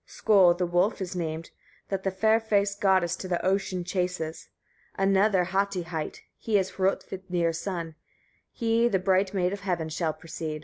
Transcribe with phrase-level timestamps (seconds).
[0.07, 0.17] 39.
[0.33, 1.51] Sköll the wolf is named,
[1.89, 4.49] that the fair faced goddess to the ocean chases;
[4.95, 7.93] another Hati hight, he is Hrôdvitnir's son;
[8.51, 10.59] he the bright maid of heaven shall precede.